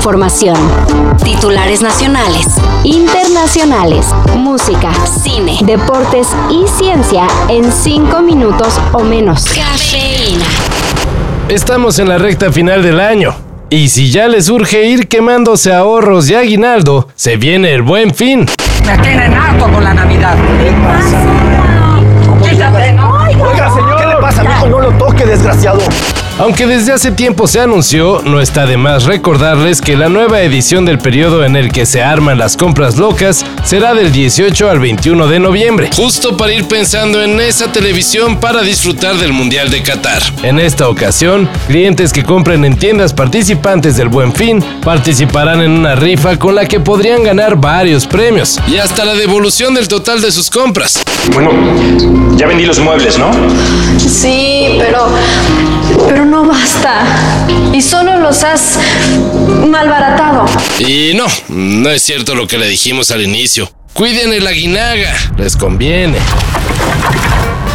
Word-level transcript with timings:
información. 0.00 0.56
Titulares 1.22 1.82
nacionales, 1.82 2.46
internacionales, 2.84 4.06
música, 4.34 4.90
cine, 5.04 5.58
deportes 5.62 6.28
y 6.48 6.66
ciencia 6.66 7.26
en 7.50 7.70
cinco 7.70 8.22
minutos 8.22 8.80
o 8.92 9.00
menos. 9.00 9.44
Cafeína. 9.44 10.46
Estamos 11.50 11.98
en 11.98 12.08
la 12.08 12.16
recta 12.16 12.50
final 12.50 12.82
del 12.82 12.98
año. 12.98 13.34
Y 13.68 13.90
si 13.90 14.10
ya 14.10 14.26
les 14.26 14.48
urge 14.48 14.86
ir 14.86 15.06
quemándose 15.06 15.70
ahorros 15.70 16.30
y 16.30 16.34
aguinaldo, 16.34 17.08
se 17.14 17.36
viene 17.36 17.74
el 17.74 17.82
buen 17.82 18.14
fin. 18.14 18.46
Me 18.86 18.96
tienen 19.02 19.34
harto 19.34 19.70
con 19.70 19.84
la 19.84 19.92
Navidad. 19.92 20.34
¿Qué 20.62 20.72
pasa? 20.82 21.19
Aunque 26.40 26.66
desde 26.66 26.92
hace 26.92 27.12
tiempo 27.12 27.46
se 27.46 27.60
anunció, 27.60 28.22
no 28.24 28.40
está 28.40 28.64
de 28.64 28.78
más 28.78 29.04
recordarles 29.04 29.82
que 29.82 29.94
la 29.94 30.08
nueva 30.08 30.40
edición 30.40 30.86
del 30.86 30.98
periodo 30.98 31.44
en 31.44 31.54
el 31.54 31.70
que 31.70 31.84
se 31.84 32.02
arman 32.02 32.38
las 32.38 32.56
compras 32.56 32.96
locas 32.96 33.44
será 33.62 33.92
del 33.92 34.10
18 34.10 34.70
al 34.70 34.80
21 34.80 35.26
de 35.26 35.38
noviembre, 35.38 35.90
justo 35.94 36.38
para 36.38 36.54
ir 36.54 36.66
pensando 36.66 37.22
en 37.22 37.38
esa 37.40 37.70
televisión 37.70 38.40
para 38.40 38.62
disfrutar 38.62 39.16
del 39.16 39.34
Mundial 39.34 39.70
de 39.70 39.82
Qatar. 39.82 40.22
En 40.42 40.58
esta 40.58 40.88
ocasión, 40.88 41.46
clientes 41.66 42.10
que 42.10 42.24
compren 42.24 42.64
en 42.64 42.78
tiendas 42.78 43.12
participantes 43.12 43.98
del 43.98 44.08
Buen 44.08 44.32
Fin 44.32 44.64
participarán 44.82 45.60
en 45.60 45.72
una 45.72 45.94
rifa 45.94 46.38
con 46.38 46.54
la 46.54 46.64
que 46.64 46.80
podrían 46.80 47.22
ganar 47.22 47.56
varios 47.56 48.06
premios 48.06 48.58
y 48.66 48.78
hasta 48.78 49.04
la 49.04 49.12
devolución 49.12 49.74
del 49.74 49.88
total 49.88 50.22
de 50.22 50.32
sus 50.32 50.48
compras. 50.48 51.02
Bueno, 51.34 51.50
ya 52.36 52.46
vendí 52.46 52.64
los 52.64 52.78
muebles, 52.78 53.18
¿no? 53.18 53.30
Sí, 53.98 54.78
pero. 54.78 55.10
Y 57.72 57.82
solo 57.82 58.18
los 58.18 58.42
has 58.42 58.78
malbaratado. 59.68 60.44
Y 60.78 61.12
no, 61.14 61.26
no 61.48 61.90
es 61.90 62.02
cierto 62.02 62.34
lo 62.34 62.46
que 62.46 62.58
le 62.58 62.68
dijimos 62.68 63.10
al 63.10 63.22
inicio. 63.22 63.70
Cuiden 63.92 64.32
el 64.32 64.46
aguinaga, 64.46 65.14
les 65.36 65.56
conviene. 65.56 66.18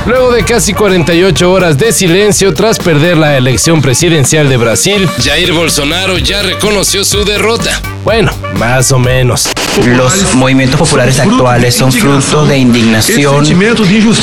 Luego 0.05 0.31
de 0.31 0.43
casi 0.43 0.73
48 0.73 1.51
horas 1.51 1.77
de 1.77 1.91
silencio 1.91 2.53
tras 2.53 2.77
perder 2.77 3.17
la 3.17 3.37
elección 3.37 3.81
presidencial 3.81 4.47
de 4.49 4.57
Brasil, 4.57 5.09
Jair 5.23 5.51
Bolsonaro 5.51 6.17
ya 6.19 6.43
reconoció 6.43 7.03
su 7.03 7.25
derrota. 7.25 7.81
Bueno, 8.05 8.31
más 8.59 8.91
o 8.91 8.99
menos. 8.99 9.49
Los 9.83 10.35
movimientos 10.35 10.79
populares 10.79 11.19
actuales 11.19 11.75
son 11.75 11.91
fruto 11.91 12.45
de 12.45 12.57
indignación 12.59 13.45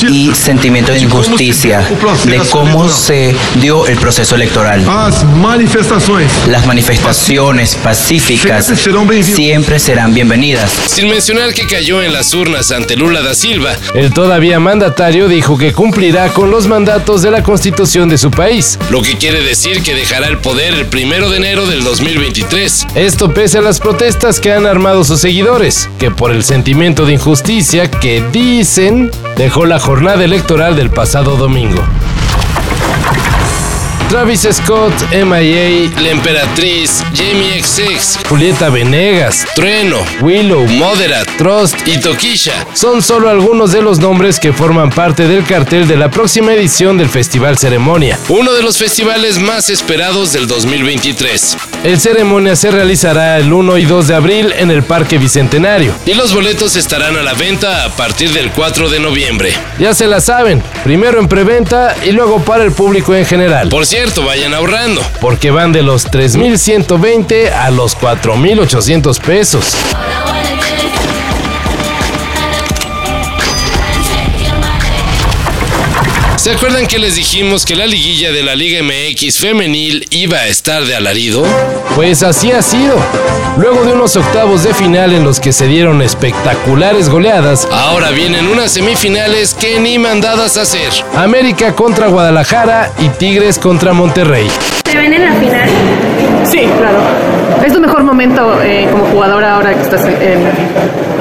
y 0.09 0.35
sentimiento 0.35 0.93
de 0.93 1.01
injusticia 1.01 1.87
de 2.25 2.39
cómo 2.51 2.89
se 2.89 3.35
dio 3.61 3.87
el 3.89 3.99
proceso 3.99 4.37
electoral. 4.37 4.87
Las 4.87 5.25
manifestaciones. 5.25 6.31
Las 6.47 6.65
manifestaciones 6.65 7.75
pacíficas 7.75 8.73
siempre 9.25 9.79
serán 9.81 10.15
bienvenidas. 10.15 10.71
Sin 10.87 11.09
mencionar 11.09 11.53
que 11.53 11.67
cayó 11.67 12.03
en 12.03 12.13
las 12.13 12.33
urnas 12.35 12.71
ante 12.71 12.97
Lula 12.97 13.21
da 13.21 13.35
Silva, 13.35 13.77
el 13.95 14.15
todavía 14.15 14.61
mandatario 14.61 15.27
dijo 15.27 15.59
que 15.59 15.73
cumplirá 15.73 16.29
con 16.29 16.53
los 16.53 16.69
mandatos 16.69 17.21
de 17.21 17.33
la 17.33 17.43
constitución 17.43 18.09
de 18.09 18.17
su 18.17 18.31
país, 18.31 18.79
lo 18.91 19.03
que 19.03 19.19
quiere 19.19 19.43
decir 19.43 19.83
que 19.83 19.95
dejará 19.95 20.29
el 20.29 20.39
poder 20.39 20.73
el 20.75 20.87
primero 20.87 21.29
de 21.29 21.39
enero 21.39 21.67
del 21.67 21.83
2023. 21.83 22.87
Esto 22.95 23.35
pese 23.35 23.59
a 23.59 23.61
las 23.61 23.72
protestas 23.81 24.41
que 24.41 24.53
han 24.53 24.67
armado 24.67 25.05
sus 25.05 25.21
seguidores, 25.21 25.89
que 25.99 26.11
por 26.11 26.31
el 26.31 26.43
sentimiento 26.43 27.07
de 27.07 27.15
injusticia 27.15 27.91
que 27.91 28.23
dicen 28.33 29.11
dejó 29.37 29.67
la 29.67 29.79
jornada 29.79 30.25
electoral 30.25 30.77
del 30.77 30.91
pasado 30.91 31.37
domingo. 31.37 31.83
Travis 34.13 34.47
Scott, 34.53 34.93
MIA, 35.11 35.91
La 36.03 36.11
Emperatriz, 36.11 37.03
Jamie 37.15 37.63
XX, 37.63 38.19
Julieta 38.29 38.69
Venegas, 38.69 39.47
Trueno, 39.55 40.05
Willow, 40.21 40.67
Moderat, 40.67 41.27
Trust 41.39 41.89
y 41.89 41.99
Tokisha 41.99 42.53
son 42.75 43.01
solo 43.01 43.31
algunos 43.31 43.73
de 43.73 43.81
los 43.81 44.01
nombres 44.01 44.39
que 44.39 44.53
forman 44.53 44.91
parte 44.91 45.27
del 45.27 45.47
cartel 45.47 45.89
de 45.89 45.97
la 45.97 46.11
próxima 46.11 46.53
edición 46.53 46.99
del 46.99 47.09
Festival 47.09 47.57
Ceremonia, 47.57 48.19
uno 48.29 48.53
de 48.53 48.63
los 48.63 48.77
festivales 48.77 49.39
más 49.39 49.71
esperados 49.71 50.35
del 50.35 50.47
2023. 50.47 51.57
El 51.83 51.99
Ceremonia 51.99 52.55
se 52.55 52.71
realizará 52.71 53.39
el 53.39 53.51
1 53.51 53.79
y 53.79 53.87
2 53.87 54.09
de 54.09 54.15
abril 54.15 54.53
en 54.59 54.71
el 54.71 54.83
Parque 54.83 55.17
Bicentenario 55.17 55.95
y 56.05 56.13
los 56.13 56.35
boletos 56.35 56.77
estarán 56.77 57.17
a 57.17 57.23
la 57.23 57.33
venta 57.33 57.87
a 57.87 57.97
partir 57.97 58.31
del 58.33 58.53
4 58.53 58.91
de 58.91 59.01
noviembre. 59.01 59.55
Ya 59.79 59.95
se 59.95 60.07
la 60.07 60.21
saben, 60.21 60.63
primero 60.85 61.19
en 61.19 61.29
preventa 61.29 61.97
y 62.05 62.13
luego 62.13 62.45
para 62.45 62.63
el 62.63 62.73
público 62.73 63.15
en 63.15 63.25
general. 63.25 63.71
Por 63.71 63.87
cierto, 63.87 64.02
vayan 64.25 64.53
ahorrando, 64.53 65.01
porque 65.21 65.53
van 65.53 65.71
de 65.73 65.83
los 65.83 66.11
3.120 66.11 67.53
a 67.53 67.71
los 67.71 67.97
4.800 67.97 69.21
pesos. 69.21 69.77
¿Se 76.43 76.51
acuerdan 76.51 76.89
que 76.89 76.99
les 76.99 77.15
dijimos 77.15 77.65
que 77.65 77.77
la 77.77 77.87
liguilla 77.87 78.33
de 78.33 78.43
la 78.43 78.57
Liga 78.57 78.83
MX 78.83 79.39
femenil 79.39 80.09
iba 80.11 80.39
a 80.39 80.49
estar 80.49 80.83
de 80.83 80.97
alarido? 80.97 81.45
Pues 81.95 82.25
así 82.25 82.51
ha 82.51 82.61
sido. 82.63 82.97
Luego 83.59 83.85
de 83.85 83.93
unos 83.93 84.17
octavos 84.17 84.65
de 84.65 84.75
final 84.75 85.13
en 85.13 85.23
los 85.23 85.39
que 85.39 85.53
se 85.53 85.69
dieron 85.69 86.03
espectaculares 86.03 87.09
goleadas, 87.09 87.69
ahora 87.71 88.11
vienen 88.11 88.49
unas 88.49 88.73
semifinales 88.73 89.55
que 89.55 89.79
ni 89.79 90.01
mandadas 90.01 90.57
a 90.57 90.63
hacer. 90.63 90.91
América 91.15 91.77
contra 91.77 92.09
Guadalajara 92.09 92.91
y 92.99 93.09
Tigres 93.11 93.61
contra 93.61 93.93
Monterrey. 93.93 94.49
¿Se 94.85 94.99
ven 94.99 95.13
en 95.13 95.25
la 95.25 95.35
final? 95.35 95.71
Sí, 96.45 96.69
claro. 96.77 97.03
Es 97.65 97.73
tu 97.73 97.79
mejor 97.79 98.03
momento 98.03 98.61
eh, 98.65 98.89
como 98.91 99.05
jugadora 99.05 99.55
ahora 99.55 99.75
que 99.75 99.83
estás 99.83 100.05
en, 100.07 100.43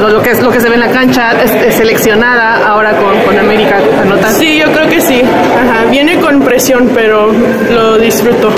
lo, 0.02 0.10
lo 0.10 0.22
que 0.22 0.32
es 0.32 0.42
lo 0.42 0.52
que 0.52 0.60
se 0.60 0.68
ve 0.68 0.76
en 0.76 0.82
la 0.82 0.92
cancha, 0.92 1.32
es, 1.44 1.52
es 1.52 1.76
seleccionada 1.76 2.68
ahora 2.68 2.98
con, 2.98 3.20
con 3.22 3.38
América 3.38 3.78
anotar. 4.02 4.34
Sí, 4.34 4.58
yo 4.58 4.72
creo 4.72 4.90
que 4.90 5.00
sí. 5.00 5.22
Ajá, 5.22 5.86
viene 5.90 6.20
con 6.20 6.42
presión, 6.42 6.90
pero 6.94 7.32
lo 7.72 7.98
disfruto. 7.98 8.52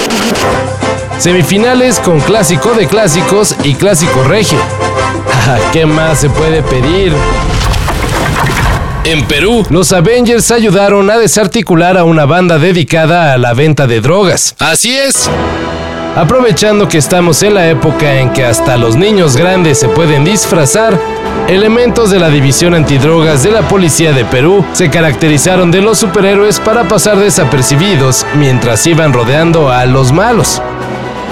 Semifinales 1.18 2.00
con 2.00 2.20
clásico 2.22 2.74
de 2.74 2.88
clásicos 2.88 3.56
y 3.64 3.76
clásico 3.76 4.24
regio. 4.24 4.60
¿Qué 5.72 5.86
más 5.86 6.20
se 6.20 6.30
puede 6.30 6.64
pedir? 6.64 7.14
En 9.06 9.26
Perú, 9.28 9.66
los 9.70 9.92
Avengers 9.92 10.50
ayudaron 10.52 11.10
a 11.10 11.18
desarticular 11.18 11.98
a 11.98 12.06
una 12.06 12.26
banda 12.26 12.58
dedicada 12.58 13.34
a 13.34 13.38
la 13.38 13.54
venta 13.54 13.86
de 13.86 14.00
drogas. 14.00 14.56
Así 14.60 14.96
es. 14.96 15.30
Aprovechando 16.16 16.88
que 16.88 17.00
estamos 17.00 17.42
en 17.42 17.56
la 17.56 17.68
época 17.70 18.20
en 18.20 18.32
que 18.32 18.46
hasta 18.46 18.78
los 18.78 18.96
niños 18.96 19.36
grandes 19.36 19.80
se 19.80 19.90
pueden 19.90 20.24
disfrazar, 20.24 21.00
elementos 21.48 22.12
de 22.12 22.20
la 22.20 22.30
División 22.30 22.76
Antidrogas 22.76 23.42
de 23.42 23.50
la 23.50 23.68
Policía 23.68 24.14
de 24.14 24.24
Perú 24.24 24.64
se 24.74 24.92
caracterizaron 24.92 25.72
de 25.72 25.82
los 25.82 25.98
superhéroes 25.98 26.60
para 26.60 26.88
pasar 26.88 27.18
desapercibidos 27.18 28.28
mientras 28.36 28.86
iban 28.86 29.12
rodeando 29.12 29.72
a 29.72 29.88
los 29.88 30.12
malos. 30.12 30.62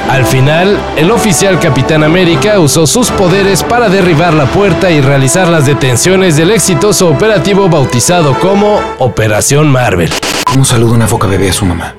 Al 0.10 0.26
final, 0.26 0.80
el 0.98 1.12
oficial 1.12 1.60
Capitán 1.60 2.04
América 2.04 2.60
usó 2.60 2.88
sus 2.88 3.12
poderes 3.12 3.62
para 3.62 3.88
derribar 3.88 4.34
la 4.34 4.46
puerta 4.46 4.90
y 4.90 5.00
realizar 5.00 5.48
las 5.48 5.68
detenciones 5.68 6.38
del 6.38 6.50
exitoso 6.50 7.08
operativo 7.08 7.70
bautizado 7.70 8.34
como 8.40 8.82
Operación 8.98 9.70
Marvel. 9.70 10.12
¿Cómo 10.44 10.66
saluda 10.66 10.96
una 10.96 11.08
foca 11.08 11.28
bebé 11.28 11.52
a 11.52 11.54
su 11.54 11.66
mamá? 11.68 11.94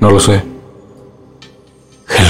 No 0.00 0.10
lo 0.10 0.20
sé. 0.20 0.53